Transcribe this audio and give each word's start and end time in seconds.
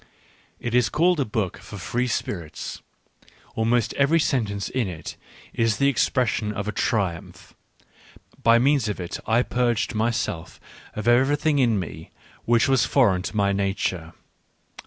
It 0.59 0.73
is 0.73 0.89
called 0.89 1.19
a 1.19 1.25
book 1.25 1.59
for 1.59 1.77
free 1.77 2.07
spirits: 2.07 2.81
almost 3.53 3.93
every 3.93 4.19
sentence 4.19 4.67
in 4.67 4.87
it 4.87 5.15
is 5.53 5.77
the 5.77 5.89
ex 5.89 6.09
pression 6.09 6.51
of 6.51 6.67
a 6.67 6.71
triumph— 6.71 7.53
by 8.41 8.57
means 8.57 8.89
of 8.89 8.99
it 8.99 9.19
I 9.27 9.43
purged 9.43 9.93
my 9.93 10.09
self 10.09 10.59
of 10.95 11.07
everything 11.07 11.59
in 11.59 11.79
me 11.79 12.09
which 12.45 12.67
was 12.67 12.83
foreign 12.83 13.21
to 13.21 13.37
my 13.37 13.51
nature. 13.51 14.13